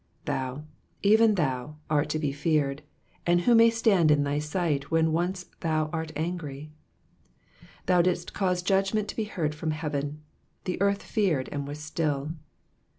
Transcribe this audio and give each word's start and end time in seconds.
7 0.25 0.25
Thou, 0.35 0.63
even 1.03 1.35
thou, 1.35 1.75
art 1.87 2.09
to 2.09 2.17
be 2.17 2.31
feared: 2.31 2.81
and 3.27 3.41
who 3.41 3.53
may 3.53 3.69
stand 3.69 4.09
in 4.09 4.23
thy 4.23 4.39
sight 4.39 4.89
when 4.89 5.11
once 5.11 5.45
thou 5.59 5.91
art 5.93 6.11
angry? 6.15 6.71
8 6.71 7.67
Thou 7.85 8.01
didst 8.01 8.33
cause 8.33 8.63
judgment 8.63 9.07
to 9.09 9.15
be 9.15 9.25
heard 9.25 9.53
from 9.53 9.69
heaven; 9.69 10.23
the 10.63 10.81
earth 10.81 11.03
feared, 11.03 11.49
and 11.51 11.67
was 11.67 11.77
still. 11.77 12.31